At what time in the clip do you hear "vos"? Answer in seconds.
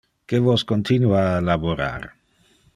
0.45-0.61